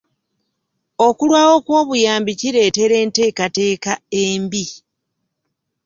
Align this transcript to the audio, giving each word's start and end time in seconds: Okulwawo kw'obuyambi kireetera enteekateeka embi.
Okulwawo 1.07 1.55
kw'obuyambi 1.65 2.31
kireetera 2.39 2.95
enteekateeka 3.03 3.91
embi. 4.23 4.65